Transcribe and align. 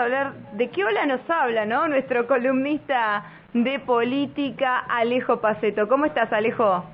a 0.00 0.04
hablar 0.04 0.32
de 0.52 0.70
qué 0.70 0.82
hola 0.82 1.04
nos 1.04 1.20
habla, 1.28 1.66
¿no? 1.66 1.86
Nuestro 1.86 2.26
columnista 2.26 3.22
de 3.52 3.78
política, 3.80 4.78
Alejo 4.78 5.40
Paceto. 5.40 5.88
¿Cómo 5.88 6.06
estás, 6.06 6.32
Alejo? 6.32 6.84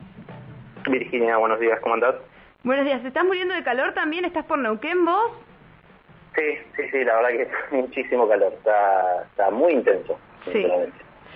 Virginia, 0.89 1.37
buenos 1.37 1.61
días, 1.61 1.79
¿cómo 1.81 1.95
andás? 1.95 2.17
Buenos 2.65 2.85
días, 2.85 3.05
¿estás 3.05 3.25
muriendo 3.25 3.55
de 3.55 3.63
calor 3.63 3.95
también? 3.95 4.25
¿Estás 4.25 4.45
por 4.47 4.59
Neuquén 4.59 5.05
vos? 5.05 5.31
Sí, 6.35 6.43
sí, 6.77 6.83
sí, 6.91 7.05
la 7.05 7.15
verdad 7.17 7.29
que 7.31 7.43
es 7.43 7.49
muchísimo 7.71 8.29
calor, 8.29 8.53
está, 8.53 9.23
está 9.23 9.51
muy 9.51 9.73
intenso. 9.73 10.19
Sí. 10.53 10.67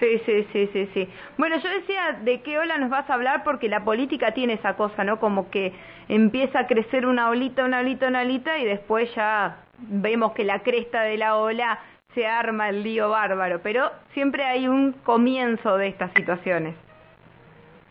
Sí, 0.00 0.18
sí, 0.24 0.46
sí, 0.50 0.66
sí, 0.72 0.88
sí. 0.94 1.08
Bueno, 1.36 1.58
yo 1.58 1.68
decía 1.68 2.18
de 2.22 2.40
qué 2.40 2.58
ola 2.58 2.78
nos 2.78 2.88
vas 2.88 3.08
a 3.10 3.14
hablar 3.14 3.44
porque 3.44 3.68
la 3.68 3.84
política 3.84 4.32
tiene 4.32 4.54
esa 4.54 4.74
cosa, 4.74 5.04
¿no? 5.04 5.20
Como 5.20 5.50
que 5.50 5.74
empieza 6.08 6.60
a 6.60 6.66
crecer 6.66 7.04
una 7.04 7.28
olita, 7.28 7.64
una 7.64 7.80
olita, 7.80 8.08
una 8.08 8.22
olita 8.22 8.58
y 8.58 8.64
después 8.64 9.14
ya 9.14 9.58
vemos 9.78 10.32
que 10.32 10.44
la 10.44 10.60
cresta 10.62 11.02
de 11.02 11.18
la 11.18 11.36
ola 11.36 11.80
se 12.14 12.26
arma 12.26 12.70
el 12.70 12.82
lío 12.82 13.10
bárbaro, 13.10 13.60
pero 13.62 13.90
siempre 14.14 14.44
hay 14.44 14.66
un 14.66 14.92
comienzo 14.92 15.76
de 15.76 15.88
estas 15.88 16.10
situaciones. 16.14 16.74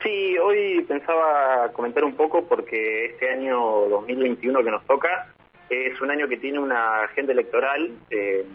Sí, 0.01 0.37
hoy 0.39 0.83
pensaba 0.87 1.71
comentar 1.73 2.03
un 2.03 2.15
poco 2.15 2.47
porque 2.47 3.05
este 3.05 3.29
año 3.29 3.59
2021 3.89 4.63
que 4.63 4.71
nos 4.71 4.83
toca 4.85 5.27
es 5.69 6.01
un 6.01 6.09
año 6.09 6.27
que 6.27 6.37
tiene 6.37 6.57
una 6.57 7.03
agenda 7.03 7.33
electoral, 7.33 7.91
eh, 8.09 8.45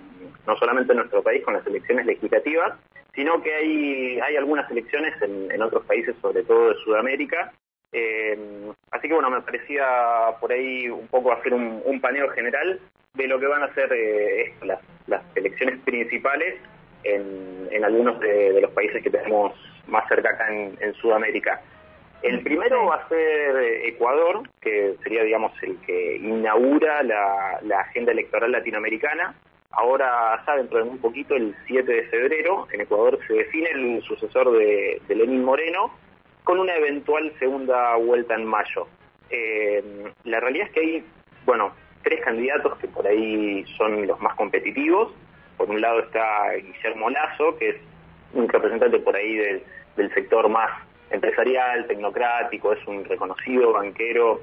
no 0.44 0.56
solamente 0.56 0.92
en 0.92 0.98
nuestro 0.98 1.22
país 1.22 1.44
con 1.44 1.54
las 1.54 1.64
elecciones 1.66 2.06
legislativas, 2.06 2.74
sino 3.14 3.40
que 3.42 3.54
hay, 3.54 4.20
hay 4.20 4.36
algunas 4.36 4.70
elecciones 4.70 5.14
en, 5.22 5.62
otros 5.62 5.84
países, 5.84 6.14
sobre 6.20 6.42
todo 6.42 6.70
de 6.70 6.74
Sudamérica. 6.84 7.52
Eh, 7.92 8.36
así 8.90 9.06
que 9.06 9.14
bueno, 9.14 9.30
me 9.30 9.40
parecía 9.42 9.84
por 10.40 10.50
ahí 10.50 10.88
un 10.88 11.06
poco 11.08 11.32
hacer 11.32 11.54
un, 11.54 12.00
paneo 12.00 12.28
general 12.30 12.80
de 13.14 13.28
lo 13.28 13.38
que 13.38 13.46
van 13.46 13.62
a 13.62 13.72
ser 13.74 13.92
eh, 13.92 14.52
las, 14.62 14.80
elecciones 15.36 15.78
principales 15.84 16.56
en, 17.04 17.84
algunos 17.84 18.18
de, 18.18 18.60
los 18.60 18.70
países 18.72 19.02
que 19.02 19.10
tenemos 19.10 19.52
más 19.86 20.08
cerca 20.08 20.30
acá 20.30 20.52
en, 20.52 20.94
Sudamérica. 20.94 21.60
El 22.22 22.42
primero 22.42 22.86
va 22.86 22.96
a 22.96 23.08
ser 23.08 23.56
eh, 23.56 23.88
Ecuador, 23.88 24.42
que 24.60 24.96
sería, 25.02 25.22
digamos, 25.22 25.52
el 25.62 25.78
que 25.82 26.16
inaugura 26.16 27.02
la, 27.02 27.60
la 27.62 27.80
agenda 27.80 28.12
electoral 28.12 28.50
latinoamericana. 28.50 29.34
Ahora, 29.76 30.42
ya 30.46 30.56
dentro 30.56 30.78
de 30.78 30.90
un 30.90 30.98
poquito, 30.98 31.34
el 31.34 31.54
7 31.66 31.90
de 31.90 32.04
febrero, 32.04 32.66
en 32.72 32.82
Ecuador 32.82 33.18
se 33.26 33.34
define 33.34 33.70
el 33.70 34.02
sucesor 34.02 34.52
de, 34.52 35.00
Lenín 35.08 35.44
Moreno 35.44 35.90
con 36.44 36.60
una 36.60 36.74
eventual 36.76 37.32
segunda 37.38 37.96
vuelta 37.96 38.34
en 38.34 38.44
mayo. 38.44 38.86
Eh, 39.30 39.82
la 40.24 40.40
realidad 40.40 40.66
es 40.66 40.72
que 40.72 40.80
hay, 40.80 41.04
bueno, 41.46 41.72
tres 42.02 42.20
candidatos 42.20 42.78
que 42.78 42.88
por 42.88 43.06
ahí 43.06 43.64
son 43.76 44.06
los 44.06 44.20
más 44.20 44.34
competitivos. 44.36 45.12
Por 45.56 45.70
un 45.70 45.80
lado 45.80 46.00
está 46.00 46.52
Guillermo 46.54 47.10
Lazo, 47.10 47.56
que 47.56 47.70
es 47.70 47.76
un 48.34 48.48
representante 48.48 48.98
por 48.98 49.16
ahí 49.16 49.36
del 49.96 50.14
sector 50.14 50.48
más 50.48 50.70
empresarial, 51.10 51.86
tecnocrático, 51.86 52.72
es 52.72 52.86
un 52.86 53.04
reconocido 53.04 53.72
banquero 53.72 54.40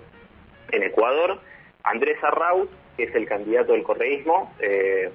en 0.71 0.83
Ecuador. 0.83 1.39
Andrés 1.83 2.17
Arraut, 2.23 2.69
que 2.97 3.03
es 3.03 3.15
el 3.15 3.27
candidato 3.27 3.73
del 3.73 3.83
correísmo, 3.83 4.53
eh, 4.59 5.11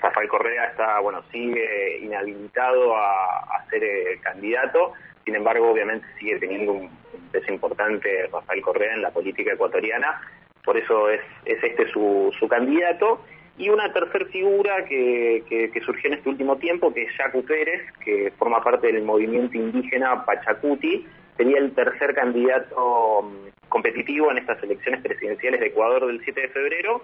Rafael 0.00 0.28
Correa 0.28 0.66
está, 0.66 1.00
bueno, 1.00 1.22
sigue 1.30 1.98
inhabilitado 1.98 2.96
a, 2.96 3.64
ser 3.70 3.84
eh, 3.84 4.18
candidato, 4.22 4.92
sin 5.24 5.36
embargo, 5.36 5.70
obviamente 5.70 6.06
sigue 6.18 6.38
teniendo 6.38 6.72
un 6.72 6.90
peso 7.30 7.52
importante 7.52 8.28
Rafael 8.32 8.62
Correa 8.62 8.94
en 8.94 9.02
la 9.02 9.10
política 9.10 9.52
ecuatoriana, 9.52 10.20
por 10.64 10.76
eso 10.76 11.08
es, 11.08 11.20
es 11.44 11.62
este 11.62 11.90
su, 11.92 12.30
candidato. 12.48 13.24
Y 13.56 13.70
una 13.70 13.92
tercera 13.92 14.26
figura 14.26 14.84
que, 14.84 15.42
que, 15.48 15.80
surgió 15.80 16.10
en 16.10 16.18
este 16.18 16.28
último 16.28 16.56
tiempo, 16.58 16.92
que 16.92 17.04
es 17.04 17.16
Jaco 17.16 17.42
Pérez, 17.42 17.82
que 18.04 18.32
forma 18.38 18.62
parte 18.62 18.92
del 18.92 19.02
movimiento 19.02 19.56
indígena 19.56 20.24
Pachacuti, 20.24 21.06
sería 21.38 21.58
el 21.58 21.74
tercer 21.74 22.14
candidato 22.14 23.22
mm, 23.22 23.68
competitivo 23.70 24.30
en 24.30 24.38
estas 24.38 24.62
elecciones 24.62 25.00
presidenciales 25.02 25.60
de 25.60 25.66
Ecuador 25.68 26.06
del 26.06 26.20
7 26.22 26.38
de 26.38 26.48
febrero. 26.48 27.02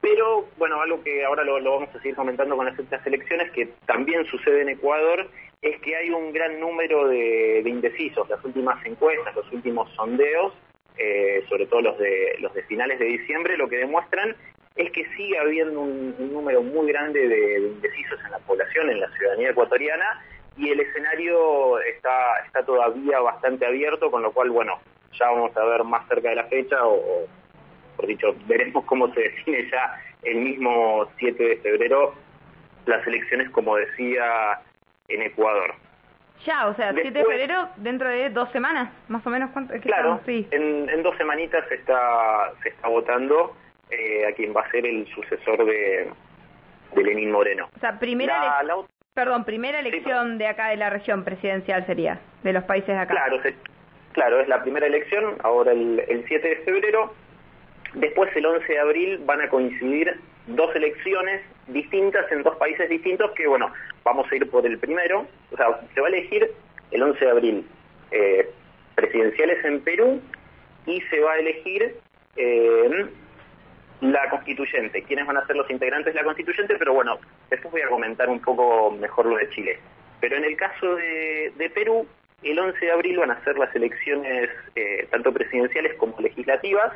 Pero, 0.00 0.46
bueno, 0.58 0.80
algo 0.82 1.02
que 1.02 1.24
ahora 1.24 1.42
lo, 1.42 1.54
vamos 1.54 1.88
a 1.88 1.98
seguir 1.98 2.14
comentando 2.14 2.56
con 2.56 2.68
estas 2.68 3.06
elecciones, 3.06 3.50
que 3.52 3.70
también 3.86 4.26
sucede 4.26 4.60
en 4.60 4.68
Ecuador, 4.68 5.26
es 5.62 5.80
que 5.80 5.96
hay 5.96 6.10
un 6.10 6.30
gran 6.30 6.60
número 6.60 7.08
de, 7.08 7.62
indecisos. 7.64 8.28
Las 8.28 8.44
últimas 8.44 8.84
encuestas, 8.84 9.34
los 9.34 9.50
últimos 9.50 9.90
sondeos, 9.94 10.52
eh, 10.98 11.42
sobre 11.48 11.66
todo 11.66 11.80
los 11.80 11.98
de, 11.98 12.36
los 12.38 12.52
de 12.52 12.62
finales 12.64 12.98
de 12.98 13.06
diciembre, 13.06 13.56
lo 13.56 13.66
que 13.66 13.78
demuestran 13.78 14.36
es 14.76 14.90
que 14.90 15.06
sigue 15.16 15.38
habiendo 15.38 15.80
un, 15.80 16.14
número 16.32 16.62
muy 16.62 16.88
grande 16.88 17.26
de, 17.26 17.60
indecisos 17.60 18.20
en 18.26 18.32
la 18.32 18.38
población, 18.40 18.90
en 18.90 19.00
la 19.00 19.08
ciudadanía 19.16 19.50
ecuatoriana, 19.50 20.22
y 20.56 20.70
el 20.70 20.80
escenario 20.80 21.78
está, 21.80 22.38
está 22.46 22.64
todavía 22.64 23.20
bastante 23.20 23.66
abierto, 23.66 24.10
con 24.10 24.22
lo 24.22 24.32
cual, 24.32 24.50
bueno, 24.50 24.78
ya 25.18 25.30
vamos 25.30 25.56
a 25.56 25.64
ver 25.64 25.84
más 25.84 26.06
cerca 26.08 26.30
de 26.30 26.36
la 26.36 26.44
fecha, 26.44 26.76
o, 26.86 27.26
por 27.96 28.06
dicho, 28.06 28.34
veremos 28.46 28.84
cómo 28.84 29.12
se 29.14 29.20
define 29.20 29.68
ya 29.70 30.00
el 30.22 30.36
mismo 30.36 31.08
7 31.18 31.42
de 31.42 31.56
febrero 31.58 32.14
las 32.86 33.06
elecciones, 33.06 33.50
como 33.50 33.76
decía, 33.76 34.60
en 35.08 35.22
Ecuador. 35.22 35.74
Ya, 36.44 36.66
o 36.66 36.74
sea, 36.74 36.92
7 36.92 37.10
de 37.10 37.24
febrero 37.24 37.68
dentro 37.76 38.08
de 38.08 38.28
dos 38.30 38.50
semanas, 38.52 38.92
más 39.08 39.26
o 39.26 39.30
menos. 39.30 39.50
¿cuánto? 39.52 39.74
claro, 39.80 40.20
sí. 40.26 40.46
en, 40.50 40.88
en 40.90 41.02
dos 41.02 41.16
semanitas 41.16 41.66
se 41.68 41.76
está, 41.76 42.52
se 42.62 42.68
está 42.70 42.88
votando 42.88 43.56
eh, 43.90 44.26
a 44.26 44.32
quien 44.32 44.54
va 44.54 44.62
a 44.62 44.70
ser 44.70 44.84
el 44.84 45.06
sucesor 45.14 45.64
de, 45.64 46.10
de 46.94 47.02
Lenín 47.02 47.30
Moreno. 47.30 47.68
O 47.74 47.80
sea, 47.80 47.98
primera, 47.98 48.60
perdón, 49.14 49.44
primera 49.44 49.78
elección 49.78 50.38
de 50.38 50.48
acá 50.48 50.68
de 50.68 50.76
la 50.76 50.90
región 50.90 51.24
presidencial 51.24 51.86
sería, 51.86 52.20
de 52.42 52.52
los 52.52 52.64
países 52.64 52.88
de 52.88 52.98
acá. 52.98 53.14
Claro, 53.14 53.40
claro 54.12 54.40
es 54.40 54.48
la 54.48 54.60
primera 54.62 54.86
elección, 54.86 55.36
ahora 55.42 55.72
el, 55.72 56.02
el 56.08 56.24
7 56.26 56.46
de 56.46 56.56
febrero. 56.56 57.14
Después, 57.94 58.28
el 58.34 58.44
11 58.44 58.66
de 58.66 58.78
abril, 58.80 59.18
van 59.24 59.40
a 59.40 59.48
coincidir 59.48 60.20
dos 60.48 60.74
elecciones 60.74 61.42
distintas 61.68 62.30
en 62.32 62.42
dos 62.42 62.56
países 62.56 62.90
distintos 62.90 63.30
que, 63.32 63.46
bueno, 63.46 63.72
vamos 64.02 64.30
a 64.30 64.34
ir 64.34 64.50
por 64.50 64.66
el 64.66 64.78
primero. 64.78 65.26
O 65.52 65.56
sea, 65.56 65.80
se 65.94 66.00
va 66.00 66.08
a 66.08 66.10
elegir 66.10 66.50
el 66.90 67.02
11 67.02 67.24
de 67.24 67.30
abril 67.30 67.66
eh, 68.10 68.50
presidenciales 68.96 69.64
en 69.64 69.80
Perú 69.82 70.20
y 70.86 71.00
se 71.02 71.20
va 71.20 71.34
a 71.34 71.38
elegir 71.38 71.96
eh, 72.36 73.06
la 74.12 74.28
constituyente, 74.28 75.02
quiénes 75.02 75.26
van 75.26 75.36
a 75.36 75.46
ser 75.46 75.56
los 75.56 75.70
integrantes 75.70 76.12
de 76.12 76.20
la 76.20 76.24
constituyente, 76.24 76.76
pero 76.76 76.92
bueno, 76.92 77.18
después 77.50 77.72
voy 77.72 77.82
a 77.82 77.88
comentar 77.88 78.28
un 78.28 78.40
poco 78.40 78.90
mejor 78.90 79.26
lo 79.26 79.36
de 79.36 79.48
Chile. 79.50 79.78
Pero 80.20 80.36
en 80.36 80.44
el 80.44 80.56
caso 80.56 80.94
de, 80.96 81.70
Perú, 81.74 82.06
el 82.42 82.58
11 82.58 82.78
de 82.84 82.92
abril 82.92 83.18
van 83.18 83.30
a 83.30 83.44
ser 83.44 83.58
las 83.58 83.74
elecciones 83.74 84.50
eh, 84.74 85.06
tanto 85.10 85.32
presidenciales 85.32 85.94
como 85.94 86.20
legislativas. 86.20 86.92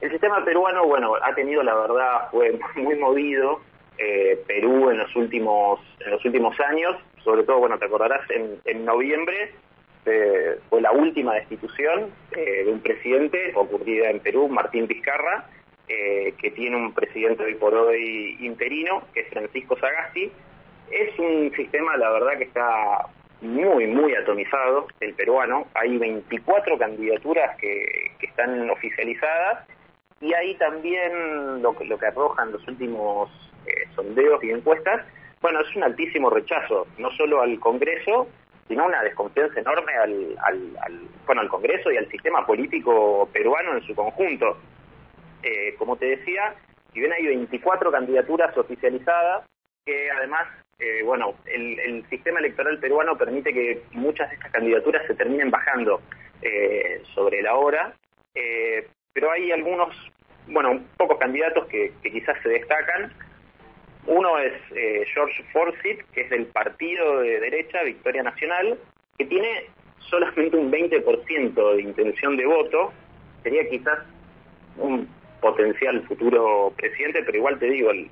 El 0.00 0.10
sistema 0.10 0.44
peruano, 0.44 0.84
bueno, 0.86 1.14
ha 1.22 1.34
tenido 1.34 1.62
la 1.62 1.74
verdad, 1.74 2.30
fue 2.30 2.58
muy 2.76 2.96
movido 2.96 3.60
eh, 3.96 4.40
Perú 4.46 4.90
en 4.90 4.98
los 4.98 5.14
últimos 5.16 5.80
en 6.04 6.12
los 6.12 6.24
últimos 6.24 6.58
años, 6.60 6.96
sobre 7.24 7.42
todo, 7.42 7.58
bueno, 7.58 7.78
te 7.78 7.86
acordarás, 7.86 8.22
en, 8.30 8.84
noviembre 8.84 9.52
eh, 10.06 10.58
fue 10.70 10.80
la 10.80 10.92
última 10.92 11.34
destitución 11.34 12.12
de 12.30 12.64
un 12.70 12.80
presidente 12.80 13.52
ocurrida 13.56 14.10
en 14.10 14.20
Perú, 14.20 14.48
Martín 14.48 14.86
Vizcarra, 14.86 15.44
eh, 15.88 16.34
que 16.38 16.50
tiene 16.50 16.76
un 16.76 16.92
presidente 16.92 17.44
hoy 17.44 17.54
por 17.54 17.74
hoy 17.74 18.36
interino, 18.40 19.02
que 19.14 19.20
es 19.20 19.28
Francisco 19.28 19.76
Sagasti. 19.78 20.30
Es 20.90 21.18
un 21.18 21.52
sistema, 21.54 21.96
la 21.96 22.10
verdad, 22.10 22.38
que 22.38 22.44
está 22.44 23.06
muy, 23.40 23.86
muy 23.86 24.14
atomizado, 24.14 24.86
el 25.00 25.14
peruano. 25.14 25.66
Hay 25.74 25.96
24 25.96 26.78
candidaturas 26.78 27.56
que, 27.56 28.12
están 28.20 28.70
oficializadas 28.70 29.66
y 30.20 30.32
ahí 30.32 30.54
también 30.56 31.62
lo, 31.62 31.74
lo 31.84 31.98
que 31.98 32.06
arrojan 32.06 32.52
los 32.52 32.66
últimos 32.68 33.30
eh, 33.66 33.88
sondeos 33.94 34.42
y 34.44 34.50
encuestas, 34.50 35.04
bueno, 35.40 35.60
es 35.60 35.76
un 35.76 35.84
altísimo 35.84 36.30
rechazo, 36.30 36.86
no 36.98 37.10
solo 37.12 37.42
al 37.42 37.58
Congreso, 37.60 38.28
sino 38.66 38.86
una 38.86 39.02
desconfianza 39.02 39.60
enorme 39.60 39.92
al, 39.94 40.36
al, 40.44 41.00
bueno, 41.26 41.40
al 41.40 41.48
Congreso 41.48 41.90
y 41.90 41.96
al 41.96 42.08
sistema 42.10 42.46
político 42.46 43.28
peruano 43.32 43.76
en 43.76 43.82
su 43.82 43.94
conjunto. 43.94 44.56
Eh, 45.42 45.74
como 45.78 45.96
te 45.96 46.06
decía, 46.06 46.54
si 46.92 47.00
bien 47.00 47.12
hay 47.12 47.26
24 47.26 47.92
candidaturas 47.92 48.56
oficializadas, 48.56 49.44
que 49.84 50.10
además, 50.10 50.46
eh, 50.78 51.02
bueno, 51.04 51.34
el, 51.46 52.04
sistema 52.08 52.40
electoral 52.40 52.78
peruano 52.78 53.16
permite 53.16 53.52
que 53.52 53.82
muchas 53.92 54.28
de 54.30 54.36
estas 54.36 54.52
candidaturas 54.52 55.06
se 55.06 55.14
terminen 55.14 55.50
bajando 55.50 56.00
eh, 56.42 57.02
sobre 57.14 57.42
la 57.42 57.54
hora, 57.54 57.94
pero 59.12 59.32
hay 59.32 59.50
algunos, 59.50 59.94
bueno, 60.46 60.80
pocos 60.96 61.18
candidatos 61.18 61.66
que, 61.66 61.92
quizás 62.02 62.40
se 62.42 62.48
destacan. 62.50 63.12
Uno 64.06 64.38
es 64.38 64.52
George 65.12 65.42
Forsyth, 65.52 66.02
que 66.12 66.22
es 66.22 66.30
del 66.30 66.46
partido 66.46 67.20
de 67.20 67.40
derecha, 67.40 67.82
Victoria 67.82 68.22
Nacional, 68.22 68.78
que 69.18 69.24
tiene 69.24 69.66
solamente 69.98 70.56
un 70.56 70.70
20% 70.70 71.74
de 71.74 71.82
intención 71.82 72.36
de 72.36 72.46
voto, 72.46 72.92
sería 73.42 73.68
quizás 73.68 73.98
un 74.78 75.08
potencial 75.40 76.02
futuro 76.02 76.72
presidente, 76.76 77.22
pero 77.24 77.38
igual 77.38 77.58
te 77.58 77.66
digo, 77.66 77.90
el, 77.90 78.08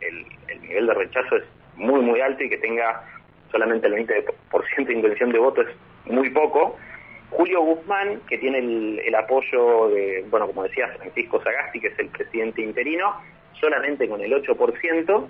nivel 0.60 0.86
de 0.86 0.94
rechazo 0.94 1.36
es 1.36 1.44
muy, 1.76 2.00
muy 2.00 2.20
alto 2.20 2.42
y 2.42 2.48
que 2.48 2.58
tenga 2.58 3.02
solamente 3.50 3.86
el 3.86 3.94
20% 3.94 4.86
de 4.86 4.92
intención 4.92 5.30
de 5.32 5.38
voto 5.38 5.62
es 5.62 5.68
muy 6.06 6.30
poco. 6.30 6.76
Julio 7.30 7.60
Guzmán, 7.60 8.20
que 8.28 8.38
tiene 8.38 8.58
el, 8.58 9.14
apoyo 9.14 9.88
de, 9.88 10.24
bueno, 10.30 10.46
como 10.46 10.62
decía, 10.64 10.88
Francisco 10.96 11.42
Sagasti, 11.42 11.80
que 11.80 11.88
es 11.88 11.98
el 11.98 12.08
presidente 12.08 12.62
interino, 12.62 13.20
solamente 13.60 14.08
con 14.08 14.20
el 14.20 14.32
8%, 14.32 15.28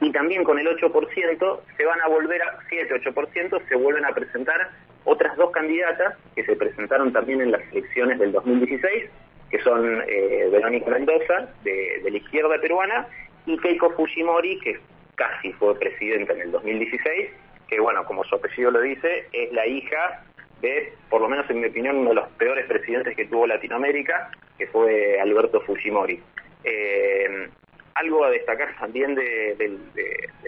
y 0.00 0.12
también 0.12 0.44
con 0.44 0.58
el 0.58 0.66
8% 0.66 1.60
se 1.76 1.84
van 1.84 2.00
a 2.00 2.08
volver 2.08 2.42
a 2.42 2.58
7-8%, 2.68 3.68
se 3.68 3.76
vuelven 3.76 4.04
a 4.04 4.12
presentar 4.12 4.70
otras 5.04 5.36
dos 5.36 5.50
candidatas 5.50 6.16
que 6.34 6.44
se 6.44 6.56
presentaron 6.56 7.12
también 7.12 7.40
en 7.40 7.52
las 7.52 7.62
elecciones 7.72 8.18
del 8.18 8.32
2016, 8.32 9.10
que 9.54 9.62
son 9.62 10.02
eh, 10.08 10.48
Verónica 10.50 10.90
Mendoza, 10.90 11.48
de, 11.62 12.02
la 12.10 12.16
izquierda 12.16 12.60
peruana, 12.60 13.06
y 13.46 13.56
Keiko 13.58 13.90
Fujimori, 13.90 14.58
que 14.58 14.80
casi 15.14 15.52
fue 15.52 15.78
presidenta 15.78 16.32
en 16.32 16.40
el 16.40 16.50
2016, 16.50 17.30
que 17.68 17.78
bueno, 17.78 18.04
como 18.04 18.24
su 18.24 18.34
apellido 18.34 18.72
lo 18.72 18.80
dice, 18.80 19.28
es 19.30 19.52
la 19.52 19.64
hija 19.64 20.24
de, 20.60 20.92
por 21.08 21.20
lo 21.20 21.28
menos 21.28 21.48
en 21.50 21.60
mi 21.60 21.68
opinión, 21.68 21.98
uno 21.98 22.08
de 22.08 22.16
los 22.16 22.28
peores 22.30 22.66
presidentes 22.66 23.14
que 23.14 23.26
tuvo 23.26 23.46
Latinoamérica, 23.46 24.32
que 24.58 24.66
fue 24.66 25.20
Alberto 25.20 25.60
Fujimori. 25.60 26.20
Eh, 26.64 27.48
algo 27.94 28.24
a 28.24 28.30
destacar 28.30 28.74
también 28.80 29.14
de, 29.14 29.78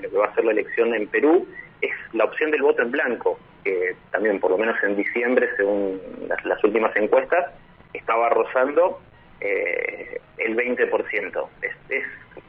lo 0.03 0.11
que 0.11 0.17
va 0.17 0.27
a 0.27 0.35
ser 0.35 0.47
la 0.47 0.51
elección 0.51 0.93
en 0.95 1.07
Perú 1.07 1.47
es 1.81 1.93
la 2.13 2.25
opción 2.25 2.51
del 2.51 2.63
voto 2.63 2.83
en 2.83 2.91
blanco, 2.91 3.39
que 3.63 3.95
también 4.11 4.41
por 4.41 4.51
lo 4.51 4.59
menos 4.59 4.77
en 4.83 4.97
diciembre, 4.97 5.49
según 5.57 6.01
las, 6.45 6.65
últimas 6.65 6.97
encuestas, 6.97 7.53
estaba 7.97 8.29
rozando 8.31 9.01
eh, 9.41 10.21
el 10.39 10.57
20%. 10.57 11.49
Es, 11.63 11.75
es 11.89 12.05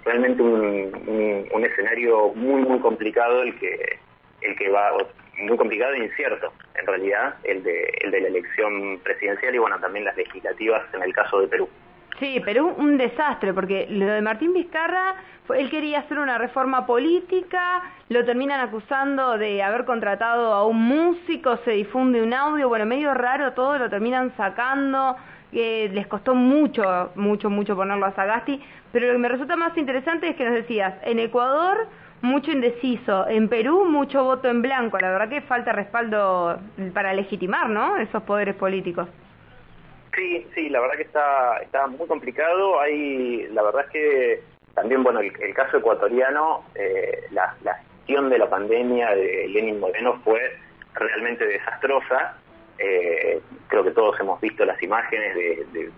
realmente 0.05 0.41
un, 0.41 1.63
escenario 1.63 2.33
muy, 2.33 2.61
muy 2.61 2.79
complicado 2.79 3.41
el 3.41 3.57
que, 3.59 3.99
el 4.41 4.55
que 4.55 4.69
va, 4.69 4.91
muy 5.38 5.57
complicado 5.57 5.94
e 5.94 6.05
incierto, 6.05 6.53
en 6.79 6.88
realidad, 6.88 7.35
el 7.44 7.63
de, 7.63 7.83
el 8.01 8.11
de 8.11 8.21
la 8.21 8.27
elección 8.27 8.99
presidencial 9.03 9.53
y 9.53 9.57
bueno, 9.57 9.79
también 9.79 10.05
las 10.05 10.15
legislativas 10.15 10.83
en 10.94 11.03
el 11.03 11.13
caso 11.13 11.41
de 11.41 11.47
Perú. 11.47 11.69
Sí, 12.19 12.39
Perú 12.39 12.73
un 12.77 12.97
desastre, 12.97 13.53
porque 13.53 13.85
lo 13.89 14.07
de 14.07 14.21
Martín 14.21 14.53
Vizcarra, 14.53 15.15
él 15.55 15.69
quería 15.69 15.99
hacer 15.99 16.17
una 16.17 16.38
reforma 16.38 16.85
política, 16.85 17.83
lo 18.09 18.25
terminan 18.25 18.59
acusando 18.59 19.38
de 19.38 19.61
haber 19.61 19.85
contratado 19.85 20.53
a 20.53 20.65
un 20.65 20.81
músico, 20.81 21.57
se 21.57 21.71
difunde 21.71 22.23
un 22.23 22.33
audio, 22.33 22.69
bueno, 22.69 22.85
medio 22.85 23.13
raro 23.13 23.53
todo, 23.53 23.77
lo 23.77 23.89
terminan 23.89 24.35
sacando, 24.35 25.15
eh, 25.53 25.89
les 25.94 26.07
costó 26.07 26.35
mucho, 26.35 27.11
mucho, 27.15 27.49
mucho 27.49 27.75
ponerlo 27.75 28.05
a 28.05 28.11
Sagasti, 28.11 28.61
pero 28.91 29.07
lo 29.07 29.13
que 29.13 29.19
me 29.19 29.29
resulta 29.29 29.55
más 29.55 29.77
interesante 29.77 30.29
es 30.29 30.35
que 30.35 30.45
nos 30.45 30.53
decías, 30.53 30.94
en 31.03 31.19
Ecuador 31.19 31.88
mucho 32.21 32.51
indeciso, 32.51 33.27
en 33.27 33.47
Perú 33.47 33.85
mucho 33.85 34.23
voto 34.23 34.49
en 34.49 34.61
blanco, 34.61 34.97
la 34.99 35.11
verdad 35.11 35.29
que 35.29 35.41
falta 35.41 35.71
respaldo 35.71 36.59
para 36.94 37.13
legitimar, 37.13 37.69
¿no? 37.69 37.97
Esos 37.97 38.23
poderes 38.23 38.55
políticos. 38.55 39.07
Sí, 40.15 40.47
sí, 40.55 40.69
la 40.69 40.79
verdad 40.79 40.95
que 40.95 41.03
está, 41.03 41.57
está 41.57 41.85
muy 41.85 42.07
complicado. 42.07 42.79
Hay, 42.79 43.47
la 43.51 43.61
verdad 43.61 43.85
es 43.85 43.91
que 43.91 44.41
también, 44.73 45.03
bueno, 45.03 45.19
el, 45.19 45.53
caso 45.53 45.77
ecuatoriano, 45.77 46.63
eh, 46.73 47.25
la, 47.31 47.55
la, 47.63 47.75
gestión 47.75 48.29
de 48.29 48.39
la 48.39 48.49
pandemia 48.49 49.13
de 49.13 49.47
Lenin 49.49 49.79
Moreno 49.79 50.19
fue 50.23 50.39
realmente 50.95 51.45
desastrosa. 51.45 52.35
Eh, 52.79 53.41
creo 53.68 53.83
que 53.83 53.91
todos 53.91 54.19
hemos 54.19 54.39
visto 54.41 54.65
las 54.65 54.81
imágenes 54.81 55.35
de, 55.35 55.91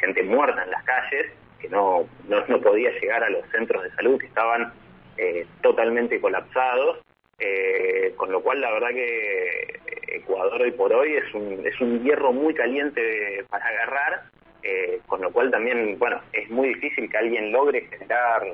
gente 0.00 0.22
muerta 0.22 0.62
en 0.64 0.70
las 0.70 0.82
calles, 0.84 1.32
que 1.58 1.68
no, 1.68 2.06
no, 2.28 2.60
podía 2.60 2.90
llegar 3.00 3.22
a 3.22 3.28
los 3.28 3.46
centros 3.50 3.82
de 3.82 3.90
salud, 3.90 4.18
que 4.18 4.26
estaban 4.26 4.72
eh, 5.16 5.46
totalmente 5.62 6.20
colapsados. 6.20 6.98
Eh, 7.42 8.12
con 8.16 8.30
lo 8.30 8.42
cual 8.42 8.60
la 8.60 8.70
verdad 8.70 8.90
que 8.90 9.80
Ecuador 10.08 10.60
hoy 10.60 10.72
por 10.72 10.92
hoy 10.92 11.14
es 11.14 11.34
un, 11.34 11.66
es 11.66 11.80
un 11.80 12.02
hierro 12.02 12.32
muy 12.32 12.52
caliente 12.54 13.44
para 13.48 13.66
agarrar, 13.66 14.24
eh, 14.62 15.00
con 15.06 15.22
lo 15.22 15.32
cual 15.32 15.50
también, 15.50 15.98
bueno, 15.98 16.20
es 16.32 16.50
muy 16.50 16.68
difícil 16.68 17.10
que 17.10 17.16
alguien 17.16 17.52
logre 17.52 17.86
generar 17.86 18.44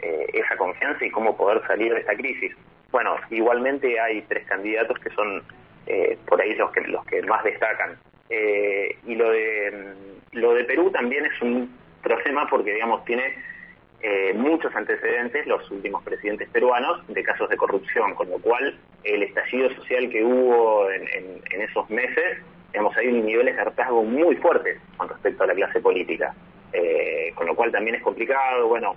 eh, 0.00 0.26
esa 0.32 0.56
confianza 0.56 1.04
y 1.04 1.10
cómo 1.10 1.36
poder 1.36 1.66
salir 1.66 1.92
de 1.92 2.00
esta 2.00 2.14
crisis. 2.14 2.54
Bueno, 2.90 3.16
igualmente 3.30 3.98
hay 3.98 4.22
tres 4.22 4.46
candidatos 4.46 4.98
que 5.00 5.10
son 5.10 5.42
por 6.26 6.40
ahí 6.40 6.54
los 6.54 6.70
que, 6.72 6.80
los 6.82 7.04
que 7.06 7.22
más 7.22 7.42
destacan. 7.44 7.98
y 8.30 9.14
lo 9.14 9.30
de, 9.30 9.94
lo 10.32 10.54
de 10.54 10.64
Perú 10.64 10.90
también 10.90 11.24
es 11.24 11.40
un 11.40 11.74
problema 12.02 12.46
porque, 12.48 12.74
digamos, 12.74 13.04
tiene 13.04 13.34
eh, 14.00 14.32
muchos 14.32 14.74
antecedentes 14.76 15.44
los 15.48 15.68
últimos 15.72 16.04
presidentes 16.04 16.48
peruanos 16.50 17.04
de 17.08 17.20
casos 17.24 17.48
de 17.48 17.56
corrupción, 17.56 18.14
con 18.14 18.30
lo 18.30 18.38
cual 18.38 18.78
el 19.02 19.24
estallido 19.24 19.70
social 19.74 20.08
que 20.08 20.22
hubo 20.22 20.88
en, 20.88 21.42
esos 21.60 21.90
meses, 21.90 22.38
digamos, 22.72 22.96
hay 22.96 23.10
niveles 23.10 23.56
de 23.56 23.62
hartazgo 23.62 24.04
muy 24.04 24.36
fuertes 24.36 24.78
con 24.96 25.08
respecto 25.08 25.42
a 25.42 25.48
la 25.48 25.54
clase 25.54 25.80
política, 25.80 26.32
eh, 26.72 27.32
con 27.34 27.48
lo 27.48 27.56
cual 27.56 27.72
también 27.72 27.96
es 27.96 28.02
complicado, 28.02 28.68
bueno, 28.68 28.94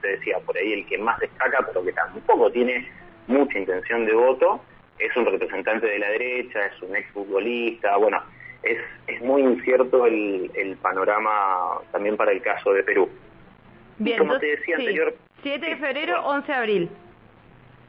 se 0.00 0.08
decía 0.08 0.38
por 0.44 0.56
ahí 0.58 0.72
el 0.72 0.86
que 0.86 0.98
más 0.98 1.20
destaca, 1.20 1.64
pero 1.64 1.84
que 1.84 1.92
tampoco 1.92 2.50
tiene 2.50 2.90
mucha 3.28 3.58
intención 3.60 4.06
de 4.06 4.12
voto, 4.12 4.60
es 4.98 5.16
un 5.16 5.26
representante 5.26 5.86
de 5.86 5.98
la 5.98 6.10
derecha, 6.10 6.66
es 6.66 6.82
un 6.82 6.96
exfutbolista, 6.96 7.96
bueno, 7.96 8.22
es, 8.62 8.78
es 9.06 9.20
muy 9.22 9.42
incierto 9.42 10.06
el, 10.06 10.50
el 10.54 10.76
panorama 10.76 11.80
también 11.92 12.16
para 12.16 12.32
el 12.32 12.42
caso 12.42 12.72
de 12.72 12.82
Perú. 12.82 13.08
Bien, 13.98 14.18
como 14.18 14.38
te 14.38 14.46
decía 14.46 14.76
anterior... 14.76 15.14
7 15.42 15.64
de 15.64 15.76
febrero, 15.76 16.24
11 16.24 16.46
de 16.46 16.58
abril. 16.58 16.90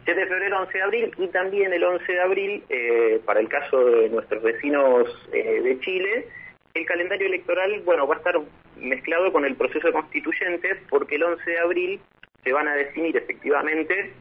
7 0.05 0.19
de 0.19 0.27
febrero, 0.27 0.59
11 0.61 0.77
de 0.77 0.83
abril 0.83 1.11
y 1.17 1.27
también 1.27 1.73
el 1.73 1.83
11 1.83 2.11
de 2.11 2.21
abril, 2.21 2.63
eh, 2.69 3.21
para 3.25 3.39
el 3.39 3.49
caso 3.49 3.83
de 3.83 4.09
nuestros 4.09 4.43
vecinos 4.43 5.07
eh, 5.33 5.61
de 5.61 5.79
Chile, 5.79 6.27
el 6.73 6.85
calendario 6.85 7.27
electoral, 7.27 7.81
bueno, 7.83 8.07
va 8.07 8.15
a 8.15 8.17
estar 8.17 8.39
mezclado 8.77 9.31
con 9.31 9.43
el 9.43 9.55
proceso 9.55 9.91
constituyente 9.91 10.77
porque 10.89 11.15
el 11.15 11.23
11 11.23 11.49
de 11.49 11.59
abril 11.59 11.99
se 12.43 12.53
van 12.53 12.67
a 12.67 12.75
definir 12.75 13.17
efectivamente 13.17 14.13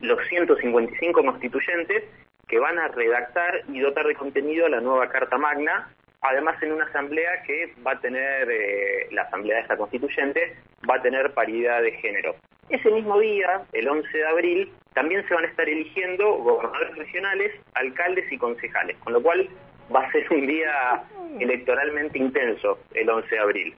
los 0.00 0.18
155 0.28 1.24
constituyentes 1.24 2.04
que 2.46 2.58
van 2.58 2.78
a 2.78 2.88
redactar 2.88 3.62
y 3.68 3.80
dotar 3.80 4.06
de 4.06 4.14
contenido 4.14 4.68
la 4.68 4.80
nueva 4.80 5.08
Carta 5.08 5.36
Magna 5.36 5.88
además 6.20 6.60
en 6.62 6.72
una 6.72 6.84
asamblea 6.84 7.42
que 7.42 7.74
va 7.86 7.92
a 7.92 8.00
tener, 8.00 8.50
eh, 8.50 9.08
la 9.12 9.22
asamblea 9.22 9.56
de 9.56 9.62
esta 9.62 9.76
constituyente, 9.76 10.56
va 10.88 10.96
a 10.96 11.02
tener 11.02 11.32
paridad 11.32 11.82
de 11.82 11.92
género. 11.92 12.34
Ese 12.68 12.90
mismo 12.90 13.18
día, 13.18 13.62
el 13.72 13.88
11 13.88 14.16
de 14.16 14.26
abril, 14.26 14.72
también 14.94 15.26
se 15.26 15.34
van 15.34 15.44
a 15.44 15.48
estar 15.48 15.68
eligiendo 15.68 16.32
gobernadores 16.38 16.96
regionales, 16.96 17.52
alcaldes 17.74 18.30
y 18.30 18.38
concejales, 18.38 18.96
con 18.98 19.12
lo 19.12 19.22
cual 19.22 19.48
va 19.94 20.02
a 20.02 20.12
ser 20.12 20.26
un 20.30 20.46
día 20.46 21.02
electoralmente 21.38 22.18
intenso 22.18 22.78
el 22.94 23.08
11 23.08 23.28
de 23.34 23.40
abril. 23.40 23.76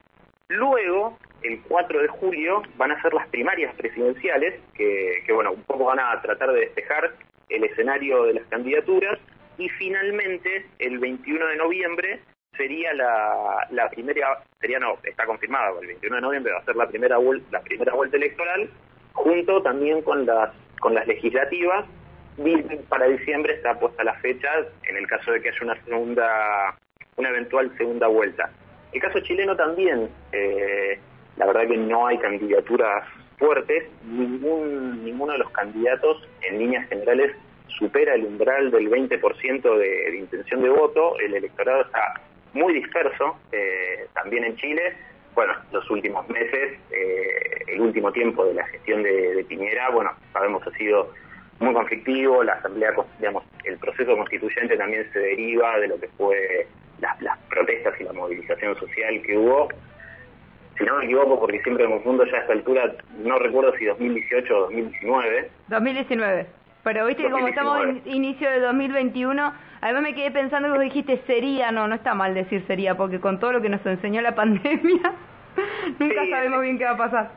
Luego, 0.49 1.17
el 1.43 1.61
4 1.67 2.01
de 2.01 2.07
julio, 2.07 2.63
van 2.77 2.91
a 2.91 3.01
ser 3.01 3.13
las 3.13 3.27
primarias 3.29 3.73
presidenciales, 3.75 4.59
que, 4.75 5.23
bueno, 5.33 5.51
un 5.53 5.63
poco 5.63 5.85
van 5.85 5.99
a 5.99 6.21
tratar 6.21 6.51
de 6.51 6.61
despejar 6.61 7.11
el 7.49 7.63
escenario 7.63 8.23
de 8.23 8.33
las 8.33 8.45
candidaturas, 8.45 9.19
y 9.57 9.69
finalmente, 9.69 10.65
el 10.79 10.99
21 10.99 11.47
de 11.47 11.55
noviembre, 11.57 12.19
sería 12.55 12.93
la, 12.93 13.89
primera, 13.89 14.43
sería 14.59 14.79
no, 14.79 14.97
está 15.03 15.25
confirmada, 15.25 15.71
el 15.81 15.87
21 15.87 16.15
de 16.15 16.21
noviembre 16.21 16.53
va 16.53 16.59
a 16.59 16.65
ser 16.65 16.75
la 16.75 16.87
primera, 16.87 17.17
la 17.51 17.61
primera 17.61 17.93
vuelta 17.93 18.17
electoral, 18.17 18.69
junto 19.13 19.61
también 19.61 20.01
con 20.01 20.25
las, 20.25 20.51
con 20.79 20.93
las 20.93 21.07
legislativas, 21.07 21.85
para 22.89 23.07
diciembre 23.07 23.53
está 23.53 23.77
puesta 23.79 24.03
la 24.03 24.13
fecha 24.15 24.49
en 24.83 24.97
el 24.97 25.07
caso 25.07 25.31
de 25.31 25.41
que 25.41 25.49
haya 25.49 25.59
una 25.63 25.83
segunda, 25.83 26.75
una 27.17 27.29
eventual 27.29 27.75
segunda 27.77 28.07
vuelta. 28.07 28.49
El 28.91 29.01
caso 29.01 29.19
chileno 29.21 29.55
también, 29.55 30.09
eh, 30.31 30.99
la 31.37 31.45
verdad 31.45 31.67
que 31.67 31.77
no 31.77 32.07
hay 32.07 32.17
candidaturas 32.17 33.07
fuertes, 33.37 33.85
ningún, 34.05 35.03
ninguno 35.03 35.33
de 35.33 35.39
los 35.39 35.51
candidatos 35.51 36.27
en 36.47 36.59
líneas 36.59 36.87
generales 36.89 37.35
supera 37.67 38.13
el 38.15 38.25
umbral 38.25 38.69
del 38.69 38.89
20% 38.89 39.77
de, 39.77 39.87
de 40.11 40.17
intención 40.17 40.61
de 40.61 40.69
voto, 40.69 41.17
el 41.19 41.33
electorado 41.33 41.81
está 41.81 42.21
muy 42.53 42.73
disperso, 42.73 43.37
eh, 43.51 44.07
también 44.13 44.43
en 44.43 44.55
Chile. 44.57 44.95
Bueno, 45.33 45.53
los 45.71 45.89
últimos 45.89 46.27
meses, 46.29 46.77
eh, 46.91 47.63
el 47.67 47.81
último 47.81 48.11
tiempo 48.11 48.45
de 48.45 48.53
la 48.55 48.65
gestión 48.67 49.01
de, 49.03 49.45
Piñera, 49.47 49.89
bueno, 49.89 50.11
sabemos 50.33 50.65
ha 50.67 50.71
sido 50.71 51.11
muy 51.59 51.73
conflictivo, 51.73 52.43
la 52.43 52.53
asamblea, 52.53 52.93
digamos, 53.19 53.43
el 53.63 53.77
proceso 53.77 54.15
constituyente 54.17 54.75
también 54.77 55.09
se 55.13 55.19
deriva 55.19 55.79
de 55.79 55.87
lo 55.87 55.99
que 55.99 56.07
fue 56.09 56.67
las, 56.99 57.17
protestas 57.49 57.99
y 57.99 58.03
la 58.03 58.13
movilización 58.13 58.77
social 58.77 59.21
que 59.21 59.37
hubo. 59.37 59.69
Si 60.77 60.83
no 60.85 60.97
me 60.97 61.05
equivoco, 61.05 61.39
porque 61.39 61.61
siempre 61.61 61.85
me 61.87 61.93
confundo 61.95 62.25
ya 62.25 62.37
a 62.37 62.41
esta 62.41 62.53
altura, 62.53 62.95
no 63.19 63.37
recuerdo 63.39 63.73
si 63.77 63.85
2018 63.85 64.55
o 64.55 64.61
2019. 64.61 65.49
2019. 65.67 66.47
Pero 66.83 67.05
viste 67.05 67.23
que 67.23 67.29
como 67.29 67.47
estamos 67.47 67.83
en 67.83 68.01
inicio 68.05 68.49
de 68.49 68.59
2021, 68.59 69.53
además 69.81 70.01
me 70.01 70.15
quedé 70.15 70.31
pensando 70.31 70.69
que 70.69 70.73
vos 70.73 70.83
dijiste 70.83 71.21
sería, 71.27 71.71
no, 71.71 71.87
no 71.87 71.95
está 71.95 72.15
mal 72.15 72.33
decir 72.33 72.63
sería, 72.65 72.95
porque 72.95 73.19
con 73.19 73.39
todo 73.39 73.51
lo 73.51 73.61
que 73.61 73.69
nos 73.69 73.85
enseñó 73.85 74.21
la 74.21 74.33
pandemia. 74.35 75.13
Nunca 75.99 76.27
sabemos 76.29 76.61
bien 76.61 76.77
qué 76.77 76.85
va 76.85 76.91
a 76.91 76.97
pasar. 76.97 77.31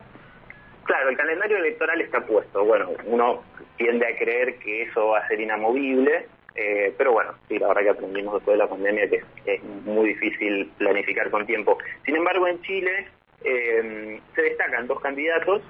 Claro, 0.85 1.09
el 1.09 1.17
calendario 1.17 1.57
electoral 1.57 1.99
está 2.01 2.21
puesto. 2.21 2.63
Bueno, 2.63 2.89
uno 3.05 3.43
tiende 3.77 4.07
a 4.07 4.17
creer 4.17 4.57
que 4.59 4.83
eso 4.83 5.07
va 5.07 5.19
a 5.19 5.27
ser 5.27 5.39
inamovible, 5.39 6.27
eh, 6.55 6.93
pero 6.97 7.11
bueno, 7.11 7.33
sí, 7.47 7.57
la 7.59 7.67
verdad 7.67 7.81
que 7.81 7.89
aprendimos 7.89 8.35
después 8.35 8.57
de 8.57 8.63
la 8.63 8.69
pandemia 8.69 9.09
que 9.09 9.23
es, 9.45 9.63
muy 9.63 10.09
difícil 10.09 10.71
planificar 10.77 11.29
con 11.29 11.45
tiempo. 11.45 11.77
Sin 12.05 12.15
embargo, 12.15 12.47
en 12.47 12.61
Chile 12.61 13.07
eh, 13.43 14.19
se 14.33 14.41
destacan 14.41 14.87
dos 14.87 14.99
candidatos, 14.99 15.61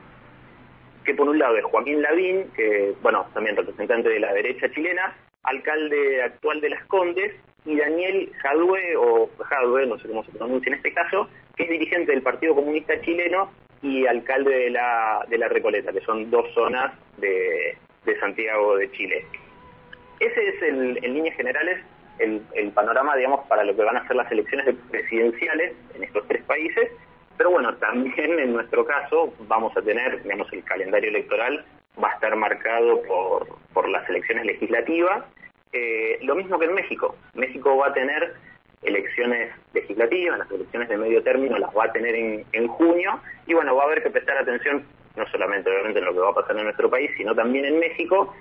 que 1.03 1.13
por 1.13 1.29
un 1.29 1.39
lado 1.39 1.57
es 1.57 1.63
Joaquín 1.65 2.01
Lavín, 2.01 2.51
que, 2.55 2.93
bueno, 3.01 3.27
también 3.33 3.55
representante 3.55 4.09
de 4.09 4.19
la 4.19 4.33
derecha 4.33 4.71
chilena, 4.71 5.15
alcalde 5.43 6.23
actual 6.23 6.61
de 6.61 6.69
Las 6.69 6.85
Condes, 6.85 7.33
y 7.65 7.77
Daniel 7.77 8.31
Jadue, 8.41 8.95
o 8.95 9.29
Jadue, 9.39 9.87
no 9.87 9.97
sé 9.99 10.07
cómo 10.07 10.23
se 10.23 10.31
pronuncia 10.31 10.69
en 10.69 10.75
este 10.75 10.93
caso, 10.93 11.27
que 11.55 11.63
es 11.63 11.69
dirigente 11.69 12.11
del 12.11 12.21
Partido 12.21 12.55
Comunista 12.55 12.99
Chileno 13.01 13.51
y 13.81 14.05
alcalde 14.05 14.55
de 14.55 14.69
la, 14.69 15.25
de 15.27 15.37
la 15.37 15.47
Recoleta, 15.47 15.91
que 15.91 16.01
son 16.01 16.29
dos 16.29 16.51
zonas 16.53 16.93
de, 17.17 17.77
de 18.05 18.19
Santiago 18.19 18.77
de 18.77 18.91
Chile. 18.91 19.25
Ese 20.19 20.47
es, 20.47 20.61
el, 20.61 20.99
en 21.03 21.13
líneas 21.13 21.35
generales, 21.35 21.83
el, 22.19 22.41
el, 22.53 22.71
panorama, 22.71 23.15
digamos, 23.15 23.45
para 23.47 23.63
lo 23.63 23.75
que 23.75 23.83
van 23.83 23.97
a 23.97 24.07
ser 24.07 24.15
las 24.15 24.31
elecciones 24.31 24.73
presidenciales 24.89 25.73
en 25.95 26.03
estos 26.03 26.27
tres 26.27 26.43
países. 26.43 26.91
Pero 27.37 27.51
bueno, 27.51 27.75
también 27.75 28.39
en 28.39 28.53
nuestro 28.53 28.85
caso 28.85 29.33
vamos 29.47 29.75
a 29.75 29.81
tener, 29.81 30.23
digamos, 30.23 30.51
el 30.53 30.63
calendario 30.63 31.09
electoral 31.09 31.65
va 32.01 32.09
a 32.09 32.13
estar 32.13 32.35
marcado 32.35 33.01
por, 33.03 33.47
por 33.73 33.89
las 33.89 34.07
elecciones 34.09 34.45
legislativas. 34.45 35.25
Eh, 35.71 36.19
lo 36.21 36.35
mismo 36.35 36.57
que 36.57 36.65
en 36.65 36.73
México. 36.73 37.15
México 37.33 37.75
va 37.77 37.87
a 37.87 37.93
tener 37.93 38.33
elecciones 38.81 39.51
legislativas, 39.73 40.39
las 40.39 40.51
elecciones 40.51 40.89
de 40.89 40.97
medio 40.97 41.23
término 41.23 41.57
las 41.57 41.75
va 41.75 41.85
a 41.85 41.91
tener 41.91 42.15
en, 42.15 42.45
en 42.51 42.67
junio 42.67 43.19
y 43.47 43.53
bueno, 43.53 43.75
va 43.75 43.83
a 43.83 43.85
haber 43.85 44.03
que 44.03 44.09
prestar 44.09 44.37
atención 44.37 44.85
no 45.15 45.25
solamente 45.27 45.69
obviamente 45.69 45.99
en 45.99 46.05
lo 46.05 46.13
que 46.13 46.19
va 46.19 46.29
a 46.29 46.35
pasar 46.35 46.57
en 46.57 46.65
nuestro 46.65 46.89
país, 46.89 47.09
sino 47.17 47.33
también 47.33 47.65
en 47.65 47.79
México, 47.79 48.33